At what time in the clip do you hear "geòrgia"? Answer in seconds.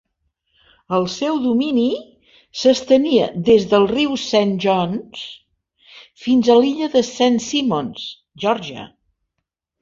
8.47-8.89